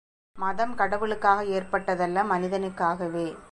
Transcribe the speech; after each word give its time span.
மதம் 0.35 0.73
கடவுளுக்காக 0.75 1.43
ஏற்பட்டதல்ல 1.57 2.23
மனிதனுக்காகவே. 2.23 3.27